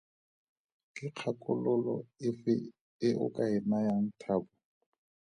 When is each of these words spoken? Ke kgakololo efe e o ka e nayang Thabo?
Ke 0.95 1.07
kgakololo 1.17 1.95
efe 2.29 2.53
e 3.07 3.09
o 3.23 3.25
ka 3.35 3.43
e 3.55 3.57
nayang 3.69 4.07
Thabo? 4.21 4.49